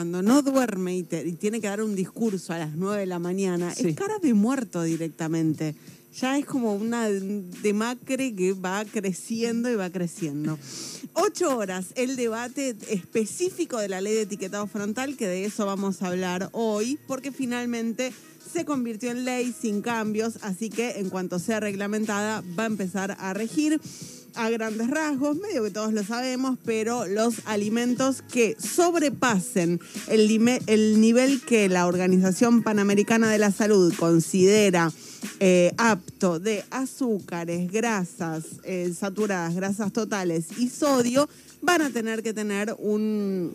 cuando 0.00 0.22
no 0.22 0.40
duerme 0.40 0.96
y, 0.96 1.02
te- 1.02 1.28
y 1.28 1.32
tiene 1.32 1.60
que 1.60 1.66
dar 1.66 1.82
un 1.82 1.94
discurso 1.94 2.54
a 2.54 2.58
las 2.58 2.74
9 2.74 3.00
de 3.00 3.06
la 3.06 3.18
mañana, 3.18 3.74
Sí. 3.74 3.88
es 3.88 3.94
cara 3.96 4.14
de 4.18 4.32
muerto 4.32 4.82
directamente. 4.82 5.74
Ya 6.18 6.38
es 6.38 6.46
como 6.46 6.72
una 6.74 7.10
demacre 7.10 8.34
que 8.34 8.54
va 8.54 8.82
creciendo 8.86 9.70
y 9.70 9.74
va 9.74 9.90
creciendo. 9.90 10.58
Ocho 11.12 11.54
horas 11.54 11.88
el 11.96 12.16
debate 12.16 12.74
específico 12.88 13.76
de 13.78 13.88
la 13.90 14.00
ley 14.00 14.14
de 14.14 14.22
etiquetado 14.22 14.66
frontal, 14.66 15.18
que 15.18 15.26
de 15.28 15.44
eso 15.44 15.66
vamos 15.66 16.00
a 16.00 16.06
hablar 16.06 16.48
hoy, 16.52 16.98
porque 17.06 17.30
finalmente 17.30 18.10
se 18.50 18.64
convirtió 18.64 19.10
en 19.10 19.26
ley 19.26 19.52
sin 19.60 19.82
cambios, 19.82 20.38
así 20.40 20.70
que 20.70 20.92
en 20.92 21.10
cuanto 21.10 21.38
sea 21.38 21.60
reglamentada 21.60 22.42
va 22.58 22.62
a 22.62 22.66
empezar 22.68 23.18
a 23.20 23.34
regir 23.34 23.78
a 24.34 24.50
grandes 24.50 24.88
rasgos, 24.88 25.36
medio 25.36 25.64
que 25.64 25.70
todos 25.70 25.92
lo 25.92 26.04
sabemos, 26.04 26.58
pero 26.64 27.06
los 27.06 27.34
alimentos 27.46 28.22
que 28.22 28.56
sobrepasen 28.58 29.80
el, 30.08 30.60
el 30.66 31.00
nivel 31.00 31.40
que 31.42 31.68
la 31.68 31.86
Organización 31.86 32.62
Panamericana 32.62 33.30
de 33.30 33.38
la 33.38 33.50
Salud 33.50 33.92
considera 33.98 34.92
eh, 35.38 35.72
apto 35.76 36.38
de 36.38 36.64
azúcares, 36.70 37.70
grasas 37.70 38.44
eh, 38.64 38.92
saturadas, 38.98 39.54
grasas 39.54 39.92
totales 39.92 40.46
y 40.58 40.68
sodio, 40.68 41.28
van 41.62 41.82
a 41.82 41.90
tener 41.90 42.22
que 42.22 42.32
tener 42.32 42.74
un 42.78 43.54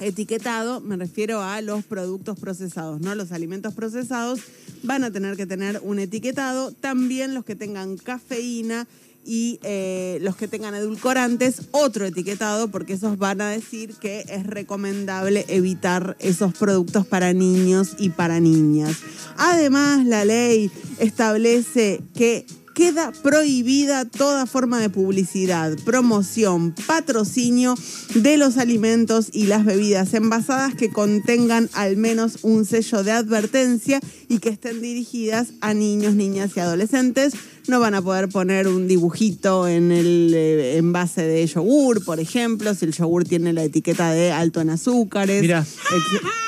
etiquetado, 0.00 0.80
me 0.80 0.96
refiero 0.96 1.40
a 1.40 1.60
los 1.60 1.84
productos 1.84 2.38
procesados, 2.38 3.00
no 3.00 3.14
los 3.14 3.32
alimentos 3.32 3.74
procesados, 3.74 4.40
van 4.82 5.04
a 5.04 5.10
tener 5.10 5.36
que 5.36 5.46
tener 5.46 5.80
un 5.82 5.98
etiquetado, 5.98 6.72
también 6.72 7.34
los 7.34 7.44
que 7.44 7.54
tengan 7.54 7.96
cafeína 7.96 8.86
y 9.24 9.58
eh, 9.62 10.18
los 10.22 10.36
que 10.36 10.48
tengan 10.48 10.74
edulcorantes, 10.74 11.62
otro 11.70 12.06
etiquetado, 12.06 12.68
porque 12.68 12.94
esos 12.94 13.18
van 13.18 13.40
a 13.40 13.48
decir 13.48 13.94
que 13.94 14.24
es 14.28 14.46
recomendable 14.46 15.44
evitar 15.48 16.16
esos 16.20 16.52
productos 16.54 17.06
para 17.06 17.32
niños 17.32 17.94
y 17.98 18.10
para 18.10 18.40
niñas. 18.40 18.96
Además, 19.36 20.04
la 20.06 20.24
ley 20.24 20.70
establece 20.98 22.00
que 22.14 22.46
queda 22.74 23.12
prohibida 23.22 24.04
toda 24.04 24.46
forma 24.46 24.80
de 24.80 24.90
publicidad, 24.90 25.76
promoción, 25.84 26.74
patrocinio 26.86 27.76
de 28.14 28.36
los 28.36 28.58
alimentos 28.58 29.28
y 29.32 29.46
las 29.46 29.64
bebidas 29.64 30.12
envasadas 30.12 30.74
que 30.74 30.90
contengan 30.90 31.70
al 31.72 31.96
menos 31.96 32.38
un 32.42 32.64
sello 32.64 33.04
de 33.04 33.12
advertencia 33.12 34.00
y 34.28 34.38
que 34.38 34.48
estén 34.50 34.82
dirigidas 34.82 35.48
a 35.60 35.72
niños, 35.72 36.14
niñas 36.14 36.50
y 36.56 36.60
adolescentes. 36.60 37.34
No 37.66 37.80
van 37.80 37.94
a 37.94 38.02
poder 38.02 38.28
poner 38.28 38.68
un 38.68 38.86
dibujito 38.86 39.66
en 39.66 39.90
el 39.90 40.32
eh, 40.34 40.76
envase 40.76 41.22
de 41.22 41.46
yogur, 41.46 42.04
por 42.04 42.20
ejemplo, 42.20 42.74
si 42.74 42.84
el 42.84 42.92
yogur 42.92 43.24
tiene 43.24 43.52
la 43.52 43.64
etiqueta 43.64 44.12
de 44.12 44.32
alto 44.32 44.60
en 44.60 44.70
azúcares. 44.70 45.40
Mira, 45.40 45.64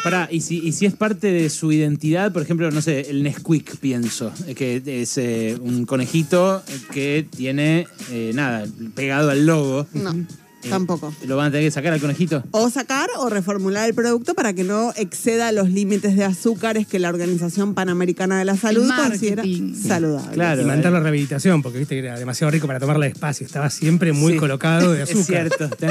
pará, 0.05 0.29
y 0.31 0.43
si, 0.43 0.59
y 0.59 0.73
si 0.73 0.85
es 0.85 0.95
parte 0.95 1.29
de 1.29 1.49
su 1.49 1.73
identidad, 1.73 2.33
por 2.33 2.43
ejemplo, 2.43 2.71
no 2.71 2.83
sé, 2.83 3.09
el 3.09 3.23
Nesquik, 3.23 3.77
pienso, 3.79 4.31
eh, 4.47 4.55
que 4.55 4.83
es 4.85 5.17
eh, 5.17 5.59
un 5.61 5.87
conejito 5.87 6.63
que 6.93 7.27
tiene, 7.35 7.87
eh, 8.11 8.33
nada, 8.35 8.67
pegado 8.95 9.31
al 9.31 9.47
logo. 9.47 9.87
No, 9.95 10.15
tampoco. 10.69 11.13
¿Lo 11.27 11.37
van 11.37 11.49
a 11.49 11.51
tener 11.51 11.67
que 11.67 11.71
sacar 11.71 11.93
al 11.93 12.01
conejito? 12.01 12.43
O 12.51 12.71
sacar 12.71 13.09
o 13.19 13.29
reformular 13.29 13.89
el 13.89 13.95
producto 13.95 14.35
para 14.35 14.53
que 14.53 14.65
no 14.65 14.93
exceda 14.97 15.53
los 15.53 15.71
límites 15.71 16.17
de 16.17 16.25
azúcares 16.25 16.87
que 16.87 16.99
la 16.99 17.09
Organización 17.09 17.75
Panamericana 17.75 18.39
de 18.39 18.45
la 18.45 18.57
Salud 18.57 18.89
considera 18.95 19.43
saludables. 19.75 20.33
Claro. 20.35 20.63
Y 20.63 20.65
mantener 20.65 20.93
la 20.93 21.01
rehabilitación, 21.01 21.63
porque 21.63 21.79
viste 21.79 21.95
que 21.95 22.01
era 22.07 22.19
demasiado 22.19 22.51
rico 22.51 22.67
para 22.67 22.81
tomarla 22.81 23.07
despacio. 23.07 23.47
Estaba 23.47 23.71
siempre 23.71 24.13
muy 24.13 24.33
Sí. 24.35 24.39
colocado 24.39 24.93
de 24.93 25.03
azúcar. 25.03 25.47
Es 25.47 25.57
cierto. 25.57 25.71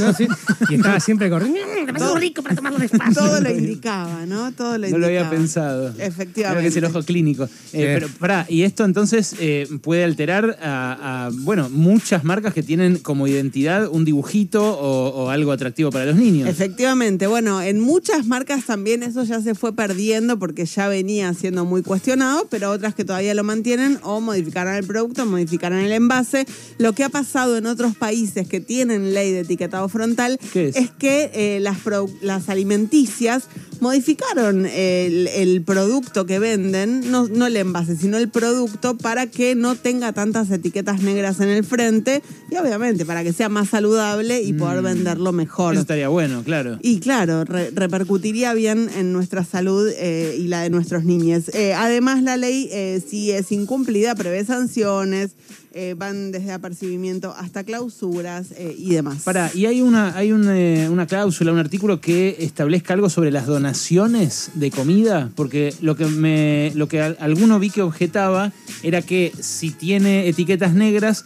¿No? 0.00 0.12
Sí. 0.14 0.26
Y 0.70 0.74
estaba 0.76 1.00
siempre 1.00 1.28
corriendo. 1.30 1.60
Demasiado 1.86 2.16
rico 2.16 2.42
para 2.42 2.54
tomarlo 2.54 2.78
despacio. 2.78 3.14
Todo 3.14 3.40
lo 3.40 3.50
indicaba, 3.50 4.26
¿no? 4.26 4.52
Todo 4.52 4.78
lo 4.78 4.88
No 4.88 4.98
lo 4.98 5.06
había 5.06 5.20
indicaba. 5.20 5.36
pensado. 5.38 5.88
Efectivamente. 5.98 6.40
Creo 6.42 6.60
que 6.62 6.66
es 6.68 6.76
el 6.76 6.84
ojo 6.84 7.02
clínico. 7.02 7.44
Eh, 7.72 7.90
pero 7.94 8.08
pará, 8.18 8.46
y 8.48 8.62
esto 8.62 8.84
entonces 8.84 9.34
eh, 9.40 9.66
puede 9.82 10.04
alterar 10.04 10.58
a, 10.62 11.26
a, 11.26 11.30
bueno, 11.32 11.68
muchas 11.70 12.24
marcas 12.24 12.54
que 12.54 12.62
tienen 12.62 12.98
como 12.98 13.26
identidad 13.26 13.88
un 13.88 14.04
dibujito 14.20 14.62
o, 14.62 15.24
o 15.24 15.30
algo 15.30 15.50
atractivo 15.50 15.90
para 15.90 16.04
los 16.04 16.16
niños. 16.16 16.48
Efectivamente, 16.48 17.26
bueno, 17.26 17.62
en 17.62 17.80
muchas 17.80 18.26
marcas 18.26 18.66
también 18.66 19.02
eso 19.02 19.24
ya 19.24 19.40
se 19.40 19.54
fue 19.54 19.74
perdiendo 19.74 20.38
porque 20.38 20.66
ya 20.66 20.88
venía 20.88 21.32
siendo 21.32 21.64
muy 21.64 21.82
cuestionado, 21.82 22.46
pero 22.50 22.70
otras 22.70 22.94
que 22.94 23.04
todavía 23.04 23.34
lo 23.34 23.44
mantienen 23.44 23.98
o 24.02 24.20
modificarán 24.20 24.76
el 24.76 24.84
producto, 24.86 25.24
modificarán 25.24 25.80
el 25.80 25.92
envase. 25.92 26.46
Lo 26.76 26.92
que 26.92 27.04
ha 27.04 27.08
pasado 27.08 27.56
en 27.56 27.64
otros 27.66 27.96
países 27.96 28.46
que 28.46 28.60
tienen 28.60 29.14
ley 29.14 29.32
de 29.32 29.40
etiquetado 29.40 29.88
frontal 29.88 30.38
¿Qué 30.52 30.68
es? 30.68 30.90
que 30.98 31.30
eh, 31.32 31.60
las 31.60 32.48
alimenticias 32.48 33.44
modificaron 33.80 34.66
el, 34.66 35.26
el 35.28 35.62
producto 35.62 36.26
que 36.26 36.38
venden, 36.38 37.10
no, 37.10 37.28
no 37.28 37.46
el 37.46 37.56
envase, 37.56 37.96
sino 37.96 38.18
el 38.18 38.28
producto 38.28 38.96
para 38.96 39.26
que 39.26 39.54
no 39.54 39.74
tenga 39.74 40.12
tantas 40.12 40.50
etiquetas 40.50 41.02
negras 41.02 41.40
en 41.40 41.48
el 41.48 41.64
frente 41.64 42.22
y 42.50 42.56
obviamente 42.56 43.04
para 43.06 43.24
que 43.24 43.32
sea 43.32 43.48
más 43.48 43.68
saludable 43.70 44.42
y 44.42 44.52
poder 44.52 44.82
venderlo 44.82 45.32
mejor. 45.32 45.74
Eso 45.74 45.82
estaría 45.82 46.08
bueno, 46.08 46.42
claro. 46.44 46.78
Y 46.82 47.00
claro, 47.00 47.44
re- 47.44 47.70
repercutiría 47.70 48.52
bien 48.54 48.90
en 48.96 49.12
nuestra 49.12 49.44
salud 49.44 49.88
eh, 49.96 50.36
y 50.38 50.48
la 50.48 50.62
de 50.62 50.70
nuestros 50.70 51.04
niños. 51.04 51.48
Eh, 51.54 51.74
además, 51.74 52.22
la 52.22 52.36
ley, 52.36 52.68
eh, 52.72 53.02
si 53.06 53.30
es 53.30 53.50
incumplida, 53.52 54.14
prevé 54.14 54.44
sanciones, 54.44 55.30
eh, 55.72 55.94
van 55.96 56.32
desde 56.32 56.52
apercibimiento 56.52 57.32
hasta 57.36 57.64
clausuras 57.64 58.48
eh, 58.56 58.74
y 58.76 58.90
demás. 58.94 59.22
Pará, 59.22 59.50
y 59.54 59.66
hay 59.66 59.82
una, 59.82 60.16
hay 60.16 60.32
un, 60.32 60.48
eh, 60.48 60.88
una 60.90 61.06
cláusula, 61.06 61.52
un 61.52 61.58
artículo 61.58 62.00
que 62.00 62.36
establezca 62.40 62.94
algo 62.94 63.08
sobre 63.08 63.30
las 63.30 63.46
donaciones 63.46 64.50
de 64.54 64.70
comida, 64.70 65.30
porque 65.36 65.74
lo 65.80 65.96
que 65.96 66.06
me, 66.06 66.72
lo 66.74 66.88
que 66.88 67.00
al- 67.00 67.16
alguno 67.20 67.58
vi 67.58 67.70
que 67.70 67.82
objetaba 67.82 68.52
era 68.82 69.02
que 69.02 69.32
si 69.40 69.70
tiene 69.70 70.28
etiquetas 70.28 70.74
negras, 70.74 71.24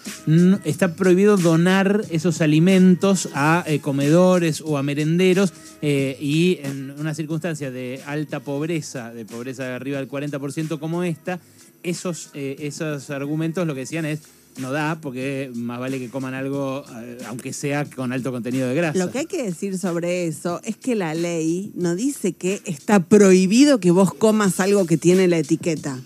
está 0.65 0.94
prohibido 0.94 1.37
donar 1.37 2.03
esos 2.10 2.41
alimentos 2.41 3.28
a 3.34 3.65
comedores 3.81 4.60
o 4.60 4.77
a 4.78 4.83
merenderos 4.83 5.53
y 5.83 6.59
en 6.62 6.93
una 6.99 7.15
circunstancia 7.15 7.71
de 7.71 8.00
alta 8.06 8.41
pobreza, 8.41 9.12
de 9.12 9.25
pobreza 9.25 9.65
de 9.65 9.75
arriba 9.75 9.99
del 9.99 10.09
40% 10.09 10.78
como 10.78 11.03
esta, 11.04 11.41
esos, 11.84 12.31
eh, 12.34 12.56
esos 12.61 13.11
argumentos 13.11 13.67
lo 13.67 13.75
que 13.75 13.81
decían 13.81 14.05
es 14.05 14.21
no 14.59 14.72
da 14.72 15.00
porque 15.00 15.50
más 15.55 15.81
vale 15.81 15.99
que 15.99 16.09
coman 16.09 16.34
algo 16.34 16.84
eh, 17.03 17.19
aunque 17.27 17.53
sea 17.53 17.84
con 17.84 18.12
alto 18.12 18.33
contenido 18.33 18.69
de 18.69 18.75
grasa. 18.75 18.99
Lo 18.99 19.11
que 19.11 19.21
hay 19.21 19.27
que 19.27 19.43
decir 19.43 19.78
sobre 19.78 20.27
eso 20.27 20.61
es 20.65 20.77
que 20.77 20.95
la 20.95 21.15
ley 21.15 21.72
no 21.75 21.95
dice 21.95 22.33
que 22.33 22.61
está 22.65 23.00
prohibido 23.00 23.81
que 23.81 23.91
vos 23.91 24.15
comas 24.15 24.61
algo 24.61 24.87
que 24.87 24.97
tiene 24.97 25.28
la 25.28 25.39
etiqueta. 25.39 26.00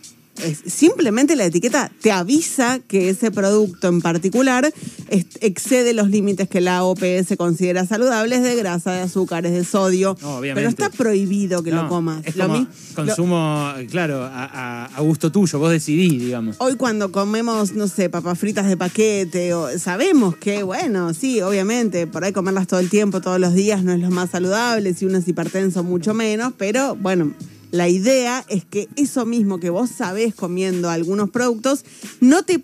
Simplemente 0.66 1.36
la 1.36 1.44
etiqueta 1.46 1.90
te 2.00 2.10
avisa 2.12 2.78
que 2.86 3.08
ese 3.10 3.30
producto 3.30 3.88
en 3.88 4.00
particular 4.00 4.72
excede 5.40 5.92
los 5.92 6.10
límites 6.10 6.48
que 6.48 6.60
la 6.60 6.84
OPS 6.84 7.36
considera 7.36 7.86
saludables 7.86 8.42
de 8.42 8.54
grasa, 8.56 8.92
de 8.92 9.00
azúcares, 9.02 9.52
de 9.52 9.64
sodio. 9.64 10.16
No, 10.22 10.38
obviamente. 10.38 10.60
Pero 10.60 10.68
está 10.86 10.96
prohibido 10.96 11.62
que 11.62 11.70
No, 11.70 11.82
lo 11.84 11.88
comas. 11.88 12.24
Es 12.26 12.34
como 12.34 12.56
lo- 12.56 12.66
consumo, 12.94 13.72
claro, 13.90 14.22
a 14.30 14.88
gusto 15.00 15.30
tuyo, 15.32 15.58
vos 15.58 15.70
decidís, 15.70 16.20
digamos. 16.20 16.56
Hoy 16.58 16.76
cuando 16.76 17.10
comemos, 17.12 17.72
no 17.72 17.88
sé, 17.88 18.10
papas 18.10 18.38
fritas 18.38 18.66
de 18.68 18.76
paquete, 18.76 19.54
o, 19.54 19.78
sabemos 19.78 20.36
que, 20.36 20.62
bueno, 20.62 21.14
sí, 21.14 21.40
obviamente, 21.42 22.06
por 22.06 22.24
ahí 22.24 22.32
comerlas 22.32 22.66
todo 22.66 22.80
el 22.80 22.88
tiempo, 22.90 23.20
todos 23.20 23.40
los 23.40 23.54
días, 23.54 23.82
no 23.82 23.92
es 23.92 24.00
lo 24.00 24.10
más 24.10 24.30
saludable, 24.30 24.94
si 24.94 25.04
uno 25.06 25.18
es 25.18 25.26
hipertenso, 25.28 25.82
mucho 25.84 26.14
menos, 26.14 26.52
pero 26.56 26.94
bueno, 26.96 27.32
la 27.70 27.88
idea 27.88 28.44
es 28.48 28.64
que 28.64 28.88
eso 28.96 29.26
mismo 29.26 29.60
que 29.60 29.70
vos 29.70 29.90
sabés 29.90 30.34
comiendo 30.34 30.90
algunos 30.90 31.30
productos, 31.30 31.84
no 32.20 32.42
te, 32.42 32.62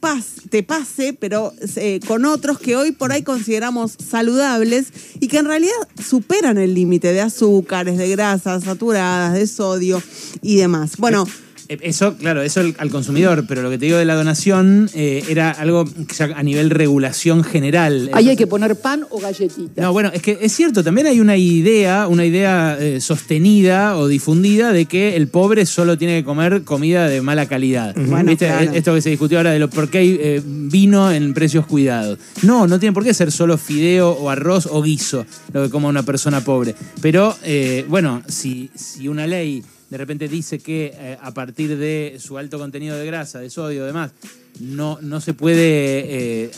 te 0.50 0.62
pase, 0.62 1.12
pero 1.12 1.52
eh, 1.76 2.00
con 2.06 2.24
otros 2.24 2.58
que 2.58 2.76
hoy 2.76 2.92
por 2.92 3.12
ahí 3.12 3.22
consideramos 3.22 3.92
saludables 3.92 4.88
y 5.20 5.28
que 5.28 5.38
en 5.38 5.46
realidad 5.46 5.72
superan 6.02 6.58
el 6.58 6.74
límite 6.74 7.12
de 7.12 7.20
azúcares, 7.20 7.98
de 7.98 8.08
grasas 8.08 8.64
saturadas, 8.64 9.34
de 9.34 9.46
sodio 9.46 10.02
y 10.42 10.56
demás. 10.56 10.96
Bueno, 10.98 11.26
Eso, 11.68 12.16
claro, 12.16 12.42
eso 12.42 12.60
al, 12.60 12.74
al 12.78 12.90
consumidor, 12.90 13.44
pero 13.48 13.62
lo 13.62 13.70
que 13.70 13.78
te 13.78 13.86
digo 13.86 13.98
de 13.98 14.04
la 14.04 14.14
donación 14.14 14.90
eh, 14.94 15.24
era 15.28 15.50
algo 15.50 15.84
ya 16.16 16.26
a 16.36 16.42
nivel 16.42 16.70
regulación 16.70 17.42
general. 17.42 18.10
Ahí 18.12 18.28
hay 18.28 18.36
que 18.36 18.46
poner 18.46 18.76
pan 18.76 19.06
o 19.10 19.18
galletita. 19.18 19.82
No, 19.82 19.92
bueno, 19.92 20.10
es 20.12 20.22
que 20.22 20.38
es 20.40 20.52
cierto, 20.52 20.84
también 20.84 21.06
hay 21.06 21.20
una 21.20 21.36
idea, 21.36 22.06
una 22.08 22.24
idea 22.24 22.76
eh, 22.78 23.00
sostenida 23.00 23.96
o 23.96 24.08
difundida 24.08 24.72
de 24.72 24.86
que 24.86 25.16
el 25.16 25.28
pobre 25.28 25.66
solo 25.66 25.96
tiene 25.96 26.18
que 26.18 26.24
comer 26.24 26.62
comida 26.64 27.08
de 27.08 27.22
mala 27.22 27.46
calidad. 27.46 27.94
Bueno, 27.94 28.30
¿Viste? 28.30 28.46
claro. 28.46 28.72
Esto 28.72 28.94
que 28.94 29.00
se 29.00 29.10
discutió 29.10 29.38
ahora 29.38 29.52
de 29.52 29.58
lo 29.58 29.70
por 29.70 29.88
qué 29.88 29.98
hay 29.98 30.18
eh, 30.20 30.42
vino 30.44 31.10
en 31.10 31.34
precios 31.34 31.66
cuidados. 31.66 32.18
No, 32.42 32.66
no 32.66 32.78
tiene 32.78 32.92
por 32.92 33.04
qué 33.04 33.14
ser 33.14 33.32
solo 33.32 33.58
fideo 33.58 34.10
o 34.10 34.30
arroz 34.30 34.66
o 34.70 34.82
guiso 34.82 35.26
lo 35.52 35.64
que 35.64 35.70
coma 35.70 35.88
una 35.88 36.02
persona 36.02 36.42
pobre. 36.42 36.74
Pero, 37.00 37.36
eh, 37.42 37.84
bueno, 37.88 38.22
si, 38.28 38.70
si 38.74 39.08
una 39.08 39.26
ley 39.26 39.62
de 39.94 39.98
repente 39.98 40.26
dice 40.26 40.58
que 40.58 40.92
eh, 40.92 41.16
a 41.22 41.30
partir 41.30 41.78
de 41.78 42.16
su 42.18 42.36
alto 42.36 42.58
contenido 42.58 42.96
de 42.96 43.06
grasa, 43.06 43.38
de 43.38 43.48
sodio 43.48 43.86
demás, 43.86 44.10
no, 44.58 44.98
no 45.00 45.20
se 45.20 45.34
puede 45.34 46.46
eh, 46.46 46.50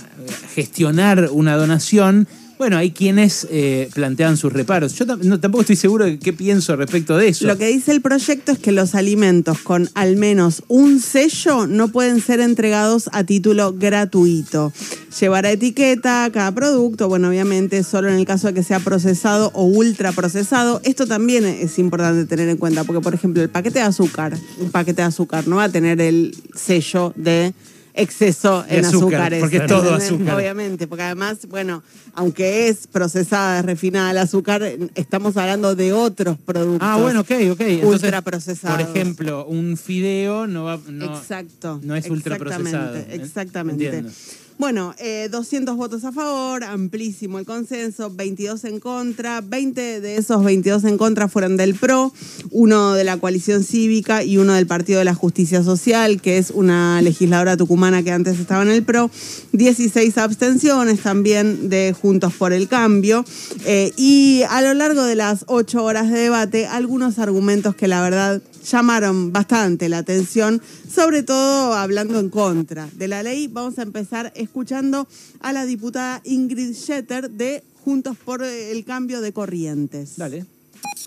gestionar 0.54 1.28
una 1.30 1.54
donación, 1.56 2.26
Bueno, 2.58 2.78
hay 2.78 2.90
quienes 2.90 3.46
eh, 3.50 3.90
plantean 3.92 4.38
sus 4.38 4.50
reparos. 4.50 4.94
Yo 4.94 5.06
tampoco 5.06 5.60
estoy 5.60 5.76
seguro 5.76 6.06
de 6.06 6.18
qué 6.18 6.32
pienso 6.32 6.74
respecto 6.74 7.18
de 7.18 7.28
eso. 7.28 7.46
Lo 7.46 7.58
que 7.58 7.66
dice 7.66 7.92
el 7.92 8.00
proyecto 8.00 8.52
es 8.52 8.58
que 8.58 8.72
los 8.72 8.94
alimentos 8.94 9.58
con 9.58 9.90
al 9.94 10.16
menos 10.16 10.62
un 10.68 11.00
sello 11.00 11.66
no 11.66 11.88
pueden 11.88 12.20
ser 12.20 12.40
entregados 12.40 13.10
a 13.12 13.24
título 13.24 13.74
gratuito. 13.74 14.72
Llevará 15.20 15.50
etiqueta 15.50 16.30
cada 16.32 16.52
producto, 16.52 17.08
bueno, 17.08 17.28
obviamente 17.28 17.82
solo 17.82 18.08
en 18.08 18.16
el 18.16 18.24
caso 18.24 18.46
de 18.46 18.54
que 18.54 18.62
sea 18.62 18.80
procesado 18.80 19.50
o 19.54 19.64
ultra 19.64 20.12
procesado. 20.12 20.80
Esto 20.84 21.06
también 21.06 21.44
es 21.44 21.78
importante 21.78 22.24
tener 22.24 22.48
en 22.48 22.56
cuenta, 22.56 22.84
porque 22.84 23.02
por 23.02 23.14
ejemplo 23.14 23.42
el 23.42 23.50
paquete 23.50 23.80
de 23.80 23.84
azúcar, 23.84 24.36
un 24.58 24.70
paquete 24.70 25.02
de 25.02 25.08
azúcar 25.08 25.46
no 25.46 25.56
va 25.56 25.64
a 25.64 25.68
tener 25.68 26.00
el 26.00 26.34
sello 26.54 27.12
de 27.16 27.52
exceso 27.96 28.64
en 28.68 28.84
azúcar, 28.84 29.32
azúcares. 29.32 29.40
porque 29.40 29.56
es 29.56 29.66
todo 29.66 29.94
azúcar. 29.94 30.36
Obviamente, 30.36 30.86
porque 30.86 31.02
además, 31.02 31.38
bueno, 31.48 31.82
aunque 32.14 32.68
es 32.68 32.86
procesada, 32.86 33.62
refinada 33.62 34.10
el 34.10 34.18
azúcar, 34.18 34.62
estamos 34.94 35.36
hablando 35.36 35.74
de 35.74 35.92
otros 35.92 36.38
productos. 36.38 36.86
Ah, 36.88 36.98
bueno, 36.98 37.20
ok, 37.20 37.30
ok. 37.52 37.60
Entonces, 37.60 37.84
Ultraprocesados. 37.84 38.82
Por 38.82 38.96
ejemplo, 38.96 39.46
un 39.46 39.76
fideo 39.76 40.46
no 40.46 40.64
va. 40.64 40.78
No, 40.88 41.16
Exacto. 41.16 41.80
No 41.82 41.96
es 41.96 42.08
ultraprocesado. 42.08 42.96
Exactamente, 42.96 43.14
exactamente. 43.16 43.86
Entiendo. 43.86 44.12
Bueno, 44.58 44.94
eh, 44.98 45.28
200 45.30 45.76
votos 45.76 46.04
a 46.04 46.12
favor, 46.12 46.64
amplísimo 46.64 47.38
el 47.38 47.44
consenso, 47.44 48.10
22 48.10 48.64
en 48.64 48.80
contra, 48.80 49.42
20 49.42 50.00
de 50.00 50.16
esos 50.16 50.42
22 50.42 50.84
en 50.84 50.96
contra 50.96 51.28
fueron 51.28 51.58
del 51.58 51.74
PRO, 51.74 52.10
uno 52.50 52.94
de 52.94 53.04
la 53.04 53.18
coalición 53.18 53.62
cívica 53.62 54.24
y 54.24 54.38
uno 54.38 54.54
del 54.54 54.66
Partido 54.66 54.98
de 54.98 55.04
la 55.04 55.14
Justicia 55.14 55.62
Social, 55.62 56.22
que 56.22 56.38
es 56.38 56.50
una 56.50 57.02
legisladora 57.02 57.58
tucumana 57.58 58.02
que 58.02 58.12
antes 58.12 58.40
estaba 58.40 58.62
en 58.62 58.70
el 58.70 58.82
PRO, 58.82 59.10
16 59.52 60.16
abstenciones 60.16 61.00
también 61.00 61.68
de 61.68 61.94
Juntos 62.00 62.32
por 62.32 62.54
el 62.54 62.66
Cambio, 62.66 63.26
eh, 63.66 63.92
y 63.98 64.42
a 64.48 64.62
lo 64.62 64.72
largo 64.72 65.04
de 65.04 65.16
las 65.16 65.44
ocho 65.48 65.84
horas 65.84 66.10
de 66.10 66.18
debate, 66.18 66.66
algunos 66.66 67.18
argumentos 67.18 67.76
que 67.76 67.88
la 67.88 68.00
verdad 68.00 68.40
llamaron 68.66 69.32
bastante 69.32 69.88
la 69.88 69.98
atención, 69.98 70.60
sobre 70.92 71.22
todo 71.22 71.74
hablando 71.74 72.18
en 72.18 72.30
contra 72.30 72.88
de 72.92 73.08
la 73.08 73.22
ley. 73.22 73.48
Vamos 73.48 73.78
a 73.78 73.82
empezar 73.82 74.32
escuchando 74.34 75.06
a 75.40 75.52
la 75.52 75.64
diputada 75.64 76.20
Ingrid 76.24 76.74
Schetter 76.74 77.30
de 77.30 77.62
Juntos 77.84 78.16
por 78.16 78.42
el 78.42 78.84
Cambio 78.84 79.20
de 79.20 79.32
Corrientes. 79.32 80.16
Dale. 80.16 80.44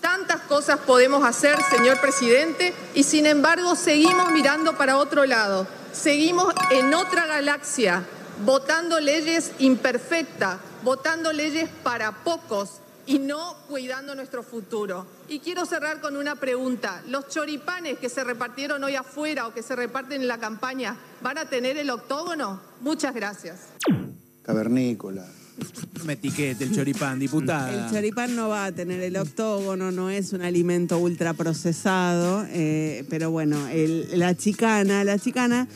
Tantas 0.00 0.40
cosas 0.42 0.78
podemos 0.80 1.24
hacer, 1.24 1.58
señor 1.76 2.00
presidente, 2.00 2.72
y 2.94 3.02
sin 3.02 3.26
embargo 3.26 3.76
seguimos 3.76 4.32
mirando 4.32 4.76
para 4.78 4.96
otro 4.96 5.26
lado. 5.26 5.66
Seguimos 5.92 6.54
en 6.70 6.94
otra 6.94 7.26
galaxia, 7.26 8.06
votando 8.46 8.98
leyes 8.98 9.50
imperfectas, 9.58 10.58
votando 10.82 11.32
leyes 11.32 11.68
para 11.82 12.12
pocos 12.24 12.80
y 13.10 13.18
no 13.18 13.56
cuidando 13.68 14.14
nuestro 14.14 14.44
futuro. 14.44 15.04
Y 15.28 15.40
quiero 15.40 15.66
cerrar 15.66 16.00
con 16.00 16.16
una 16.16 16.36
pregunta. 16.36 17.02
¿Los 17.08 17.26
choripanes 17.28 17.98
que 17.98 18.08
se 18.08 18.22
repartieron 18.22 18.84
hoy 18.84 18.94
afuera 18.94 19.48
o 19.48 19.52
que 19.52 19.64
se 19.64 19.74
reparten 19.74 20.22
en 20.22 20.28
la 20.28 20.38
campaña 20.38 20.96
van 21.20 21.36
a 21.38 21.46
tener 21.46 21.76
el 21.76 21.90
octógono? 21.90 22.60
Muchas 22.80 23.12
gracias. 23.12 23.56
Cavernícola. 24.42 25.26
No 25.98 26.04
me 26.04 26.12
etiquete 26.14 26.64
el 26.64 26.74
choripán, 26.74 27.18
diputada. 27.18 27.86
El 27.86 27.92
choripán 27.92 28.34
no 28.36 28.48
va 28.48 28.66
a 28.66 28.72
tener 28.72 29.00
el 29.00 29.16
octógono, 29.16 29.90
no 29.90 30.08
es 30.08 30.32
un 30.32 30.42
alimento 30.42 30.96
ultraprocesado, 30.98 32.46
eh, 32.48 33.04
pero 33.10 33.30
bueno, 33.32 33.68
el- 33.68 34.06
la 34.18 34.34
chicana, 34.36 35.02
la 35.04 35.18
chicana... 35.18 35.66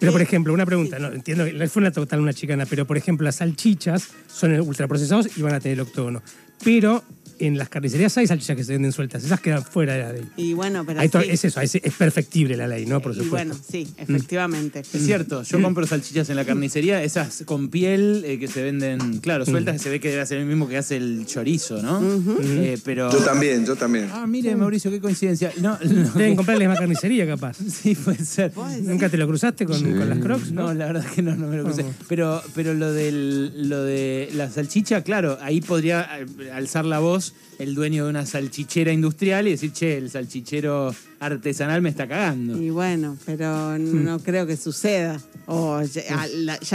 Pero, 0.00 0.12
por 0.12 0.20
eh, 0.22 0.24
ejemplo, 0.24 0.52
una 0.54 0.64
pregunta, 0.64 0.98
no, 0.98 1.08
entiendo 1.12 1.44
que 1.44 1.68
fue 1.68 1.80
una 1.80 1.92
total 1.92 2.20
una 2.20 2.32
chicana, 2.32 2.66
pero 2.66 2.86
por 2.86 2.96
ejemplo, 2.96 3.24
las 3.24 3.36
salchichas 3.36 4.08
son 4.28 4.58
ultraprocesados 4.60 5.36
y 5.36 5.42
van 5.42 5.54
a 5.54 5.60
tener 5.60 5.78
el 5.78 5.80
octógono. 5.82 6.22
Pero 6.62 7.02
en 7.46 7.58
las 7.58 7.68
carnicerías 7.68 8.16
hay 8.18 8.26
salchichas 8.26 8.56
que 8.56 8.64
se 8.64 8.72
venden 8.72 8.92
sueltas, 8.92 9.24
esas 9.24 9.40
quedan 9.40 9.62
fuera 9.64 9.94
de 9.94 9.98
la 10.02 10.12
ley. 10.12 10.28
Y 10.36 10.52
bueno, 10.54 10.84
pero 10.86 11.00
Ahí 11.00 11.08
to- 11.08 11.20
sí. 11.20 11.28
Es 11.30 11.44
eso, 11.44 11.60
es, 11.60 11.74
es 11.74 11.94
perfectible 11.94 12.56
la 12.56 12.66
ley, 12.68 12.86
¿no? 12.86 13.00
Por 13.00 13.12
Y 13.12 13.16
supuesto. 13.16 13.30
bueno, 13.30 13.54
sí, 13.70 13.88
efectivamente. 13.96 14.80
Es 14.80 15.04
cierto, 15.04 15.42
yo 15.42 15.60
compro 15.62 15.86
salchichas 15.86 16.28
en 16.30 16.36
la 16.36 16.44
carnicería, 16.44 17.02
esas 17.02 17.42
con 17.44 17.68
piel 17.68 18.22
eh, 18.26 18.38
que 18.38 18.48
se 18.48 18.62
venden, 18.62 19.18
claro, 19.18 19.44
sueltas, 19.44 19.74
que 19.74 19.78
se 19.78 19.90
ve 19.90 20.00
que 20.00 20.08
debe 20.10 20.22
hacer 20.22 20.38
el 20.38 20.46
mismo 20.46 20.68
que 20.68 20.76
hace 20.76 20.96
el 20.96 21.26
chorizo, 21.26 21.82
¿no? 21.82 22.00
Eh, 22.42 22.78
pero... 22.84 23.10
Yo 23.10 23.18
también, 23.18 23.64
yo 23.66 23.76
también. 23.76 24.08
Ah, 24.12 24.26
mire, 24.26 24.54
Mauricio, 24.56 24.90
qué 24.90 25.00
coincidencia. 25.00 25.52
No, 25.60 25.78
no, 25.84 26.10
Deben 26.12 26.36
comprarles 26.36 26.68
más 26.68 26.78
carnicería, 26.78 27.26
capaz. 27.26 27.56
Sí, 27.74 27.94
puede 27.94 28.24
ser. 28.24 28.52
¿Nunca 28.82 29.08
te 29.08 29.16
lo 29.16 29.26
cruzaste 29.26 29.66
con, 29.66 29.80
con 29.82 30.08
las 30.08 30.18
crocs? 30.18 30.52
No, 30.52 30.72
la 30.72 30.86
verdad 30.86 31.04
que 31.14 31.22
no, 31.22 31.34
no 31.36 31.48
me 31.48 31.56
lo 31.56 31.64
puse. 31.64 31.84
Pero, 32.08 32.42
pero 32.54 32.72
lo 32.74 32.92
del 32.92 33.68
lo 33.68 33.82
de 33.82 34.30
la 34.34 34.48
salchicha, 34.50 35.02
claro, 35.02 35.38
ahí 35.42 35.60
podría 35.60 36.08
eh, 36.20 36.50
alzar 36.52 36.84
la 36.84 36.98
voz 37.00 37.33
el 37.58 37.74
dueño 37.74 38.04
de 38.04 38.10
una 38.10 38.26
salchichera 38.26 38.92
industrial 38.92 39.46
y 39.46 39.52
decir, 39.52 39.72
che, 39.72 39.96
el 39.96 40.10
salchichero 40.10 40.92
artesanal 41.20 41.80
me 41.82 41.88
está 41.88 42.08
cagando. 42.08 42.60
Y 42.60 42.70
bueno, 42.70 43.16
pero 43.24 43.78
no 43.78 44.18
creo 44.18 44.44
que 44.46 44.56
suceda. 44.56 45.20
O 45.46 45.80
ya, 45.82 46.24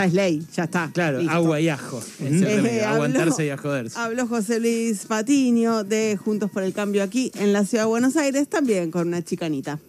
es 0.05 0.13
ley, 0.13 0.41
ya 0.55 0.63
está. 0.65 0.89
Claro, 0.93 1.19
listo. 1.19 1.33
agua 1.33 1.59
y 1.59 1.69
ajo. 1.69 2.01
Eh, 2.21 2.81
habló- 2.83 2.87
aguantarse 2.95 3.45
y 3.45 3.49
a 3.49 3.57
joderse. 3.57 3.99
Habló 3.99 4.25
José 4.27 4.59
Luis 4.59 5.05
Patiño 5.05 5.83
de 5.83 6.17
Juntos 6.23 6.49
por 6.51 6.63
el 6.63 6.71
Cambio 6.71 7.03
aquí 7.03 7.31
en 7.35 7.51
la 7.51 7.65
ciudad 7.65 7.83
de 7.85 7.89
Buenos 7.89 8.15
Aires, 8.15 8.47
también 8.47 8.89
con 8.91 9.07
una 9.07 9.23
chicanita. 9.23 9.79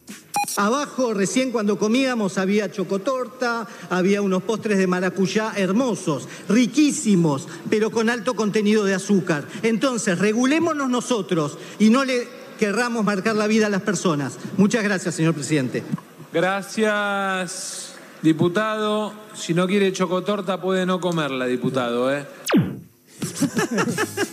Abajo, 0.56 1.14
recién 1.14 1.52
cuando 1.52 1.78
comíamos, 1.78 2.38
había 2.38 2.70
chocotorta, 2.70 3.66
había 3.88 4.22
unos 4.22 4.42
postres 4.42 4.78
de 4.78 4.86
maracuyá 4.86 5.52
hermosos, 5.56 6.28
riquísimos, 6.48 7.46
pero 7.68 7.90
con 7.90 8.10
alto 8.10 8.34
contenido 8.34 8.84
de 8.84 8.94
azúcar. 8.94 9.44
Entonces, 9.62 10.18
regulémonos 10.18 10.90
nosotros 10.90 11.58
y 11.78 11.90
no 11.90 12.04
le 12.04 12.28
querramos 12.58 13.04
marcar 13.04 13.36
la 13.36 13.46
vida 13.46 13.66
a 13.66 13.70
las 13.70 13.82
personas. 13.82 14.38
Muchas 14.56 14.82
gracias, 14.82 15.14
señor 15.14 15.34
presidente. 15.34 15.82
Gracias, 16.32 17.94
diputado. 18.22 19.12
Si 19.34 19.54
no 19.54 19.66
quiere 19.66 19.92
chocotorta, 19.92 20.60
puede 20.60 20.84
no 20.86 21.00
comerla, 21.00 21.46
diputado, 21.46 22.14
¿eh? 22.14 22.26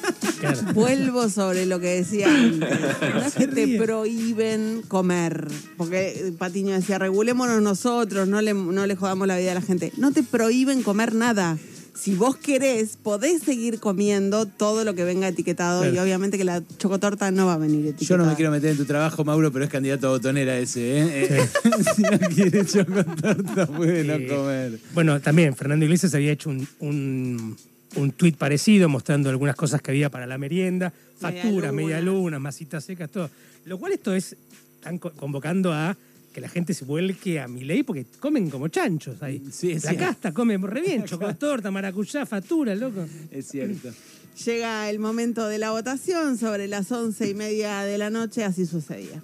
Vuelvo 0.74 1.30
sobre 1.30 1.66
lo 1.66 1.80
que 1.80 1.88
decía 1.96 2.28
antes. 2.34 2.70
No 3.14 3.22
es 3.24 3.34
que 3.34 3.48
te 3.48 3.78
prohíben 3.78 4.82
comer, 4.88 5.48
porque 5.78 6.34
Patiño 6.38 6.74
decía, 6.76 6.98
regulémonos 7.00 7.62
nosotros, 7.62 8.28
no 8.28 8.42
le, 8.42 8.54
no 8.54 8.86
le 8.86 8.96
jodamos 8.96 9.28
la 9.28 9.38
vida 9.38 9.52
a 9.52 9.56
la 9.56 9.62
gente. 9.62 9.92
No 9.98 10.12
te 10.12 10.24
prohíben 10.24 10.84
comer 10.84 11.14
nada. 11.16 11.58
Si 12.00 12.14
vos 12.14 12.36
querés, 12.38 12.96
podés 13.02 13.42
seguir 13.42 13.80
comiendo 13.80 14.46
todo 14.46 14.84
lo 14.84 14.94
que 14.94 15.04
venga 15.04 15.28
etiquetado 15.28 15.92
y 15.92 15.98
obviamente 15.98 16.38
que 16.38 16.44
la 16.44 16.62
chocotorta 16.78 17.32
no 17.32 17.48
va 17.48 17.54
a 17.54 17.58
venir 17.58 17.88
etiquetada. 17.88 18.08
Yo 18.08 18.24
no 18.24 18.30
me 18.30 18.36
quiero 18.36 18.52
meter 18.52 18.70
en 18.70 18.78
tu 18.78 18.86
trabajo, 18.86 19.26
Mauro, 19.26 19.52
pero 19.52 19.66
es 19.66 19.72
candidato 19.72 20.06
a 20.08 20.12
botonera 20.12 20.60
ese, 20.60 21.00
¿eh? 21.00 21.08
Eh, 21.39 21.48
si 21.96 22.04
no 22.04 22.20
quiere 22.20 22.63
chocotorta, 22.68 23.66
puede 23.66 24.04
no 24.04 24.13
Eh, 24.13 24.27
comer. 24.27 24.80
Bueno, 24.94 25.20
también 25.22 25.56
Fernando 25.56 25.86
Iglesias 25.86 26.13
había 26.13 26.32
hecho 26.34 26.51
un, 26.51 26.68
un, 26.82 27.58
un 27.98 28.12
tuit 28.12 28.38
parecido 28.38 28.88
mostrando 28.89 29.30
algunas 29.30 29.56
cosas 29.56 29.82
que 29.82 29.92
había 29.92 30.10
para 30.10 30.25
la 30.25 30.38
merienda, 30.38 30.92
factura, 31.20 31.72
Medialunas. 31.72 31.74
media 31.74 32.01
luna, 32.01 32.39
masitas 32.39 32.84
secas, 32.86 33.10
todo. 33.10 33.30
Lo 33.66 33.77
cual 33.77 33.94
esto 33.94 34.13
es, 34.13 34.36
están 34.75 34.98
co- 34.98 35.12
convocando 35.12 35.74
a 35.74 35.96
que 36.34 36.39
la 36.42 36.50
gente 36.50 36.74
se 36.75 36.86
vuelque 36.86 37.39
a 37.39 37.48
mi 37.48 37.63
ley 37.63 37.82
porque 37.84 38.06
comen 38.20 38.50
como 38.50 38.68
chanchos 38.68 39.22
ahí. 39.24 39.44
Sí, 39.51 39.72
es 39.72 39.84
la 39.84 39.89
cierto. 39.92 40.08
casta 40.08 40.32
come 40.34 40.58
re 40.58 40.82
bien, 40.82 41.04
chocotorta, 41.06 41.72
maracuyá, 41.72 42.25
factura, 42.25 42.75
loco. 42.75 43.06
Es 43.32 43.48
cierto. 43.48 43.89
Llega 44.46 44.88
el 44.89 45.00
momento 45.00 45.48
de 45.48 45.58
la 45.58 45.72
votación 45.72 46.38
sobre 46.38 46.68
las 46.68 46.92
once 46.92 47.27
y 47.27 47.34
media 47.34 47.82
de 47.82 47.98
la 47.98 48.12
noche, 48.12 48.44
así 48.44 48.68
sucedía. 48.68 49.24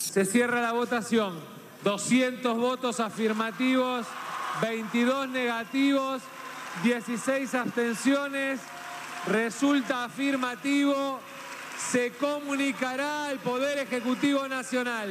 Se 0.00 0.24
cierra 0.24 0.60
la 0.60 0.72
votación. 0.72 1.34
200 1.84 2.56
votos 2.56 2.98
afirmativos, 2.98 4.06
22 4.62 5.28
negativos, 5.28 6.22
16 6.82 7.54
abstenciones. 7.54 8.60
Resulta 9.26 10.04
afirmativo. 10.04 11.20
Se 11.92 12.10
comunicará 12.12 13.26
al 13.26 13.38
Poder 13.38 13.78
Ejecutivo 13.78 14.48
Nacional. 14.48 15.10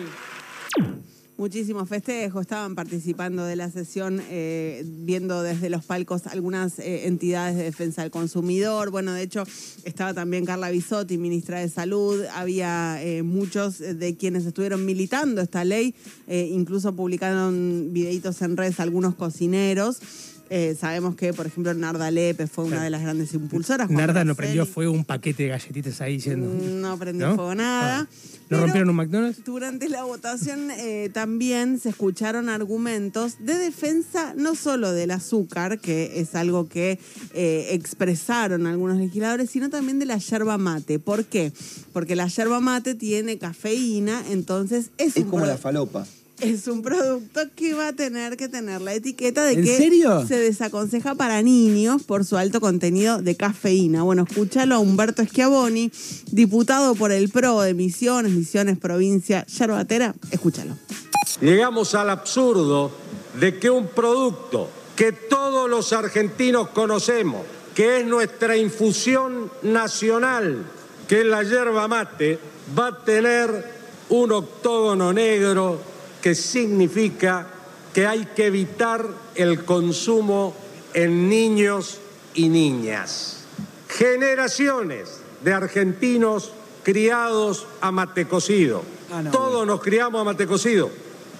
Muchísimos 1.36 1.90
festejos, 1.90 2.42
estaban 2.42 2.76
participando 2.76 3.44
de 3.44 3.56
la 3.56 3.70
sesión, 3.72 4.22
eh, 4.30 4.84
viendo 4.86 5.42
desde 5.42 5.70
los 5.72 5.84
palcos 5.84 6.28
algunas 6.28 6.78
eh, 6.78 7.08
entidades 7.08 7.58
de 7.58 7.64
defensa 7.64 8.04
del 8.04 8.12
consumidor. 8.12 8.92
Bueno, 8.92 9.14
de 9.14 9.24
hecho, 9.24 9.44
estaba 9.84 10.14
también 10.14 10.46
Carla 10.46 10.70
Bisotti, 10.70 11.18
ministra 11.18 11.60
de 11.60 11.70
Salud. 11.70 12.24
Había 12.36 13.04
eh, 13.04 13.24
muchos 13.24 13.80
de 13.80 14.16
quienes 14.16 14.46
estuvieron 14.46 14.86
militando 14.86 15.42
esta 15.42 15.66
ley, 15.66 15.96
incluso 16.28 16.96
publicaron 16.96 17.90
videitos 17.92 18.42
en 18.44 18.56
redes 18.56 18.80
algunos 18.80 19.16
cocineros. 19.16 20.02
Eh, 20.50 20.76
sabemos 20.80 21.16
que, 21.16 21.34
por 21.34 21.48
ejemplo, 21.48 21.74
Narda 21.74 22.12
Lepe 22.12 22.48
fue 22.48 22.66
una 22.66 22.84
de 22.84 22.90
las 22.90 23.02
grandes 23.02 23.34
impulsoras. 23.34 23.88
Juan 23.88 23.98
Narda 23.98 24.24
no 24.24 24.36
prendió 24.36 24.66
fuego 24.66 24.92
un 24.92 25.06
paquete 25.06 25.44
de 25.44 25.50
galletitas 25.50 26.00
ahí 26.02 26.16
diciendo. 26.16 26.48
No 26.48 26.98
prendió 26.98 27.30
¿No? 27.30 27.36
fuego 27.36 27.56
nada. 27.56 28.02
Ah. 28.02 28.08
¿No 28.50 28.58
Pero 28.58 28.62
rompieron 28.64 28.90
un 28.90 28.96
McDonald's? 28.98 29.44
Durante 29.46 29.90
la 29.90 30.04
votación 30.04 30.70
eh, 30.72 31.10
también 31.14 31.80
se 31.80 31.90
escucharon 31.90 32.50
argumentos 32.50 33.38
de 33.40 33.58
defensa 33.58 34.34
no 34.36 34.54
solo 34.54 34.92
del 34.92 35.12
azúcar, 35.12 35.80
que 35.80 36.20
es 36.20 36.36
algo 36.36 36.68
que 36.68 37.00
eh, 37.34 37.70
expresaron 37.72 38.68
algunos 38.68 38.98
legisladores, 38.98 39.50
sino 39.50 39.70
también 39.70 39.98
de 39.98 40.06
la 40.06 40.18
yerba 40.18 40.58
mate. 40.58 41.00
¿Por 41.00 41.26
qué? 41.26 41.52
Porque 41.94 42.16
la 42.16 42.28
yerba 42.28 42.60
mate 42.60 42.96
tiene 42.96 43.38
cafeína, 43.38 44.22
entonces 44.30 44.92
es, 44.98 45.16
Es 45.16 45.24
un 45.24 45.30
como 45.32 45.46
la 45.46 45.58
falopa. 45.58 46.06
Es 46.44 46.68
un 46.68 46.82
producto 46.82 47.42
que 47.56 47.74
va 47.74 47.90
a 47.90 47.94
tener 47.94 48.36
que 48.36 48.50
tener 48.50 48.82
la 48.82 48.94
etiqueta 48.94 49.46
de 49.46 49.54
¿En 49.54 49.64
que 49.64 49.78
serio? 49.78 50.28
se 50.28 50.38
desaconseja 50.38 51.16
para 51.16 51.42
niños 51.42 52.04
por 52.04 52.26
su 52.26 52.38
alto 52.38 52.60
contenido 52.60 53.22
de 53.22 53.36
cafeína. 53.36 54.04
Bueno, 54.04 54.26
escúchalo 54.28 54.76
a 54.76 54.80
Humberto 54.80 55.24
Schiavoni, 55.24 55.92
diputado 56.32 56.96
por 56.96 57.12
el 57.12 57.30
PRO 57.30 57.62
de 57.62 57.74
Misiones, 57.74 58.34
Misiones 58.34 58.78
Provincia 58.78 59.46
Yerbatera. 59.46 60.16
Escúchalo. 60.32 60.76
Llegamos 61.40 61.96
al 61.96 62.10
absurdo 62.10 62.92
de 63.40 63.58
que 63.58 63.70
un 63.70 63.88
producto 63.88 64.70
que 64.96 65.12
todos 65.12 65.70
los 65.70 65.94
argentinos 65.94 66.70
conocemos, 66.70 67.42
que 67.74 68.02
es 68.02 68.06
nuestra 68.06 68.58
infusión 68.58 69.50
nacional, 69.64 70.64
que 71.08 71.22
es 71.22 71.26
la 71.26 71.44
yerba 71.44 71.88
mate, 71.88 72.38
va 72.78 72.88
a 72.88 73.04
tener 73.04 73.72
un 74.10 74.32
octógono 74.32 75.12
negro 75.14 75.93
que 76.24 76.36
significa 76.36 77.46
que 77.94 78.08
hay 78.08 78.26
que 78.34 78.46
evitar 78.46 79.06
el 79.36 79.66
consumo 79.66 80.56
en 80.94 81.28
niños 81.28 82.00
y 82.34 82.48
niñas. 82.48 83.44
Generaciones 83.90 85.20
de 85.44 85.54
argentinos 85.54 86.54
criados 86.82 87.68
a 87.82 87.92
mate 87.92 88.26
cocido. 88.26 88.84
Ah, 89.12 89.22
no, 89.22 89.32
Todos 89.32 89.68
nos 89.68 89.82
criamos 89.82 90.22
a 90.22 90.24
mate 90.24 90.48
cocido. 90.48 90.90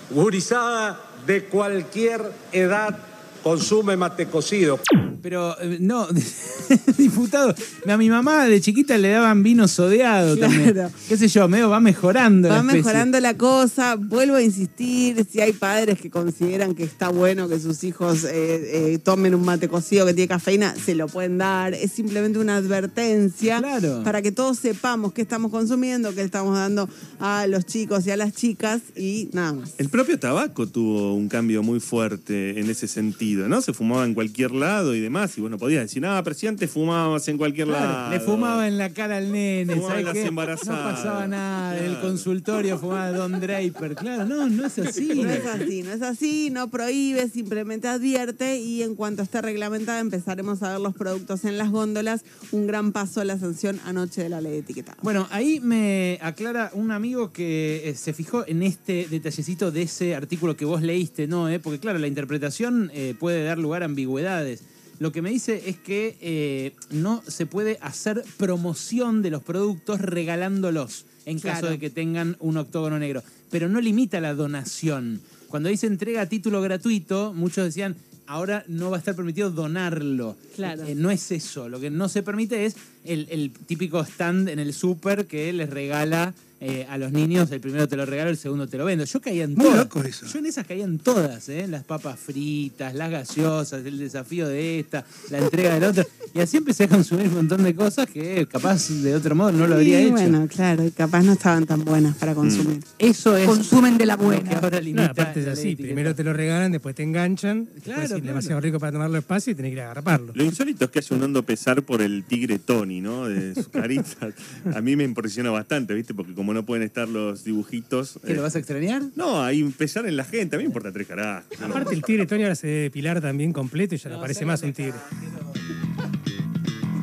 Gurizada 0.10 1.00
de 1.26 1.46
cualquier 1.46 2.34
edad 2.52 3.00
consume 3.42 3.96
mate 3.96 4.28
cocido. 4.28 4.82
Pero 5.24 5.58
eh, 5.62 5.78
no, 5.80 6.06
diputado, 6.98 7.56
a 7.88 7.98
mi 7.98 8.10
mamá 8.10 8.46
de 8.46 8.60
chiquita 8.60 8.98
le 8.98 9.10
daban 9.10 9.42
vino 9.42 9.68
sodeado 9.70 10.36
también. 10.38 10.74
Claro. 10.74 10.92
Qué 11.08 11.18
sé 11.18 11.30
yo, 11.30 11.48
medio 11.48 11.70
va 11.70 11.80
mejorando. 11.80 12.50
la 12.50 12.56
Va 12.56 12.64
mejorando 12.64 13.20
la 13.22 13.36
cosa. 13.36 13.96
Vuelvo 13.96 14.36
a 14.36 14.42
insistir, 14.42 15.26
si 15.32 15.40
hay 15.40 15.54
padres 15.54 16.00
que 16.00 16.10
consideran 16.10 16.76
que 16.76 16.84
está 16.84 17.08
bueno 17.08 17.48
que 17.48 17.60
sus 17.60 17.84
hijos 17.86 18.26
eh, 18.26 18.94
eh, 18.94 19.00
tomen 19.02 19.34
un 19.34 19.46
mate 19.46 19.70
cocido 19.70 20.06
que 20.06 20.14
tiene 20.14 20.28
cafeína, 20.28 20.76
se 20.76 20.94
lo 20.94 21.08
pueden 21.08 21.38
dar. 21.38 21.74
Es 21.74 21.94
simplemente 21.94 22.38
una 22.40 22.58
advertencia 22.58 23.60
Claro. 23.60 24.02
para 24.04 24.22
que 24.22 24.34
todos 24.34 24.60
sepamos 24.60 25.14
qué 25.14 25.22
estamos 25.22 25.52
consumiendo, 25.52 26.10
qué 26.10 26.18
le 26.18 26.24
estamos 26.26 26.56
dando 26.56 26.90
a 27.20 27.48
los 27.48 27.66
chicos 27.66 28.06
y 28.08 28.12
a 28.12 28.18
las 28.18 28.34
chicas 28.34 28.82
y 28.98 29.30
nada 29.32 29.54
más. 29.54 29.74
El 29.78 29.88
propio 29.88 30.20
tabaco 30.20 30.68
tuvo 30.68 31.14
un 31.14 31.30
cambio 31.30 31.64
muy 31.64 31.80
fuerte 31.80 32.60
en 32.60 32.70
ese 32.70 32.90
sentido, 32.90 33.48
¿no? 33.48 33.62
Se 33.62 33.72
fumaba 33.74 34.04
en 34.06 34.14
cualquier 34.14 34.52
lado 34.52 34.96
y 34.96 35.00
demás, 35.00 35.13
y 35.14 35.42
bueno, 35.42 35.58
podías 35.58 35.84
decir, 35.84 36.04
ah, 36.06 36.22
presidente, 36.24 36.68
fumabas 36.68 37.28
en 37.28 37.38
cualquier 37.38 37.68
Claro, 37.68 37.86
lado. 37.86 38.10
le 38.12 38.20
fumaba 38.20 38.68
en 38.68 38.78
la 38.80 38.90
cara 38.90 39.18
al 39.18 39.32
nene, 39.32 39.74
Fumaba 39.76 39.90
¿sabes 39.90 40.00
en 40.00 40.06
las 40.06 40.14
qué? 40.16 40.26
embarazadas. 40.28 40.84
No 40.86 40.92
pasaba 40.96 41.28
nada, 41.28 41.78
en 41.78 41.84
el 41.86 41.92
Claro. 41.92 42.08
consultorio 42.08 42.80
fumaba 42.80 43.12
Don 43.12 43.40
Draper. 43.40 43.96
Claro, 43.96 44.26
no, 44.26 44.50
no 44.50 44.66
es 44.66 44.80
así. 44.80 45.22
No 45.24 45.30
es 45.30 45.46
así, 45.46 45.84
no 45.84 45.92
es 45.94 46.02
así, 46.02 46.50
no 46.52 46.70
prohíbe, 46.70 47.30
simplemente 47.30 47.88
advierte 47.88 48.58
y 48.60 48.82
en 48.82 48.96
cuanto 48.96 49.22
esté 49.22 49.42
reglamentada 49.42 50.00
empezaremos 50.00 50.64
a 50.64 50.72
ver 50.72 50.80
los 50.82 50.96
productos 50.96 51.46
en 51.46 51.58
las 51.58 51.70
góndolas. 51.70 52.24
Un 52.52 52.66
gran 52.68 52.92
paso 52.92 53.22
a 53.22 53.26
la 53.26 53.38
sanción 53.38 53.80
anoche 53.86 54.24
de 54.24 54.30
la 54.30 54.42
ley 54.42 54.54
de 54.54 54.58
etiquetado. 54.60 54.98
Bueno, 55.04 55.28
ahí 55.32 55.60
me 55.60 56.18
aclara 56.22 56.72
un 56.74 56.92
amigo 56.92 57.32
que 57.32 57.90
eh, 57.90 57.96
se 57.96 58.14
fijó 58.14 58.44
en 58.48 58.64
este 58.64 59.08
detallecito 59.10 59.72
de 59.72 59.84
ese 59.84 60.16
artículo 60.16 60.58
que 60.58 60.66
vos 60.66 60.82
leíste, 60.82 61.28
¿no? 61.28 61.50
eh? 61.50 61.60
Porque 61.60 61.80
claro, 61.80 62.00
la 62.00 62.08
interpretación 62.08 62.90
eh, 62.94 63.14
puede 63.20 63.44
dar 63.44 63.58
lugar 63.60 63.84
a 63.84 63.86
ambigüedades. 63.86 64.64
Lo 65.04 65.12
que 65.12 65.22
me 65.22 65.32
dice 65.32 65.64
es 65.68 65.76
que 65.76 66.16
eh, 66.22 66.72
no 66.90 67.22
se 67.28 67.46
puede 67.46 67.78
hacer 67.82 68.24
promoción 68.38 69.22
de 69.22 69.32
los 69.32 69.44
productos 69.44 70.00
regalándolos 70.00 71.04
en 71.26 71.40
caso 71.42 71.60
Claro. 71.60 71.72
de 71.72 71.80
que 71.80 71.90
tengan 71.90 72.38
un 72.40 72.56
octógono 72.56 72.98
negro, 72.98 73.22
pero 73.52 73.68
no 73.68 73.82
limita 73.82 74.22
la 74.22 74.34
donación. 74.34 75.20
Cuando 75.50 75.68
dice 75.68 75.88
entrega 75.88 76.22
a 76.22 76.28
título 76.30 76.62
gratuito, 76.62 77.34
muchos 77.34 77.66
decían, 77.66 77.98
ahora 78.28 78.64
no 78.70 78.92
va 78.92 78.96
a 78.96 79.00
estar 79.00 79.14
permitido 79.14 79.52
donarlo. 79.52 80.38
Claro. 80.56 80.86
Eh, 80.88 80.96
no 80.96 81.12
es 81.12 81.34
eso. 81.34 81.68
Lo 81.68 81.82
que 81.82 81.90
no 81.90 82.08
se 82.08 82.24
permite 82.24 82.66
es 82.66 82.78
el, 83.04 83.28
el 83.30 83.52
típico 83.52 84.00
stand 84.06 84.48
en 84.48 84.60
el 84.60 84.72
súper 84.74 85.26
que 85.26 85.52
les 85.52 85.70
regala 85.70 86.34
eh, 86.66 86.88
a 86.90 86.98
los 86.98 87.12
niños. 87.12 87.52
El 87.52 87.60
primero 87.60 87.88
te 87.88 87.98
lo 87.98 88.06
regalo, 88.06 88.30
el 88.30 88.38
segundo 88.38 88.68
te 88.68 88.78
lo 88.78 88.86
vendo. 88.86 89.04
Yo 89.06 89.20
caía 89.22 89.44
en 89.44 89.56
Muy 89.56 89.66
todas. 89.66 89.78
loco 89.80 90.02
eso. 90.04 90.26
Yo 90.26 90.40
en 90.40 90.46
esas 90.46 90.66
caía 90.66 90.86
en 90.86 90.98
todas, 90.98 91.50
¿eh? 91.50 91.68
Las 91.68 91.84
papas 91.84 92.18
fritas, 92.20 92.96
las 92.96 93.12
gaseosas, 93.12 93.86
el 93.86 93.98
desafío 94.00 94.48
de 94.48 94.80
esta, 94.80 95.06
la 95.30 95.40
entrega 95.40 95.74
del 95.74 95.84
otro. 95.84 96.06
Y 96.34 96.40
así 96.40 96.58
empecé 96.58 96.86
a 96.86 96.88
consumir 96.88 97.28
un 97.28 97.36
montón 97.36 97.64
de 97.64 97.76
cosas 97.76 98.10
que 98.10 98.48
capaz 98.48 98.90
de 98.90 99.14
otro 99.14 99.36
modo 99.36 99.52
no 99.52 99.68
lo 99.68 99.76
habría 99.76 100.00
Y 100.02 100.06
hecho. 100.06 100.12
bueno, 100.14 100.48
claro, 100.48 100.86
y 100.86 100.92
capaz 100.92 101.22
no 101.24 101.34
estaban 101.34 101.66
tan 101.66 101.84
buenas 101.86 102.16
para 102.18 102.34
consumir. 102.34 102.80
Eso 102.98 103.36
es 103.38 103.46
Consumen 103.48 103.98
de 103.98 104.06
la 104.06 104.14
lo 104.14 104.20
que 104.20 104.26
buena. 104.26 104.52
ahora 104.60 104.80
No, 104.82 105.04
aparte 105.04 105.42
es 105.42 105.48
así. 105.48 105.76
Primero 105.76 106.16
te 106.16 106.24
lo 106.24 106.34
regalan, 106.34 106.72
después 106.72 106.96
te 106.96 107.04
enganchan. 107.04 107.66
Claro, 107.66 107.82
Claro, 107.84 108.02
es 108.04 108.08
claro. 108.10 108.26
demasiado 108.26 108.62
rico 108.62 108.80
para 108.80 108.92
tomarlo 108.94 109.18
espacio 109.18 109.52
y 109.52 109.56
tenés 109.56 109.70
que 109.72 109.74
ir 109.74 109.82
a 109.82 109.92
agarparlo. 109.92 110.32
Lo 110.34 110.44
insólito 110.44 110.86
es 110.86 110.92
que 110.92 111.00
haya 111.00 111.16
un 111.16 111.24
hondo 111.24 111.44
pesar 111.44 111.84
por 111.84 112.02
el 112.02 112.24
tigre 112.24 112.58
Tony, 112.60 113.02
¿no? 113.02 113.28
De 113.28 113.54
su 113.56 113.70
carita. 113.72 114.30
A 114.74 114.82
mí 114.82 114.96
me 114.96 115.04
impresiona 115.04 115.52
bastante, 115.52 115.94
¿viste? 115.94 116.14
Porque 116.14 116.34
como 116.34 116.53
no 116.54 116.66
pueden 116.66 116.84
estar 116.84 117.08
los 117.08 117.44
dibujitos. 117.44 118.20
¿Que 118.26 118.34
eh, 118.34 118.36
lo 118.36 118.42
vas 118.42 118.56
a 118.56 118.60
extrañar? 118.60 119.04
No, 119.16 119.42
un 119.48 119.72
pesar 119.72 120.06
en 120.06 120.18
la 120.18 120.24
gente. 120.24 120.56
A 120.56 120.60
mí 120.60 120.64
me 120.64 120.68
importa 120.68 120.92
tres 120.92 121.08
carajos. 121.08 121.46
Aparte, 121.62 121.94
el 121.94 122.02
tigre 122.02 122.26
Tony 122.26 122.44
ahora 122.44 122.56
se 122.56 122.68
debe 122.68 122.80
depilar 122.84 123.22
también 123.22 123.54
completo 123.54 123.96
y 123.96 123.98
ya 123.98 124.10
no, 124.10 124.20
parece 124.20 124.46
más 124.46 124.62
un 124.64 124.74
tigre. 124.74 124.94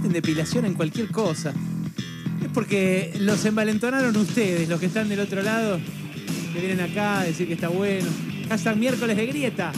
en 0.04 0.12
depilación 0.12 0.64
en 0.64 0.74
cualquier 0.74 1.08
cosa. 1.10 1.52
Es 2.42 2.48
porque 2.52 3.12
los 3.20 3.44
envalentonaron 3.44 4.16
ustedes, 4.16 4.68
los 4.68 4.80
que 4.80 4.86
están 4.86 5.08
del 5.08 5.20
otro 5.20 5.42
lado, 5.42 5.78
que 6.52 6.60
vienen 6.60 6.80
acá 6.80 7.20
a 7.20 7.24
decir 7.24 7.46
que 7.46 7.54
está 7.54 7.68
bueno. 7.68 8.08
Hashtag 8.48 8.76
miércoles 8.76 9.16
de 9.16 9.26
grieta. 9.26 9.72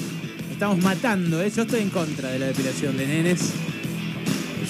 Estamos 0.50 0.82
matando, 0.82 1.42
¿eh? 1.42 1.50
Yo 1.50 1.62
estoy 1.62 1.80
en 1.80 1.90
contra 1.90 2.30
de 2.30 2.38
la 2.38 2.46
depilación 2.46 2.96
de 2.96 3.06
nenes. 3.06 3.52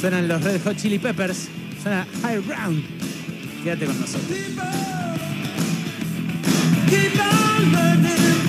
Suenan 0.00 0.26
los 0.26 0.42
Red 0.42 0.62
Hot 0.64 0.76
Chili 0.76 0.98
Peppers. 0.98 1.48
Suena 1.82 2.06
High 2.22 2.40
Ground. 2.46 2.82
Quédate 3.62 3.86
con 3.86 4.00
nosotros. 4.00 4.91
Keep 6.92 7.18
on 7.24 7.72
learning. 7.72 8.41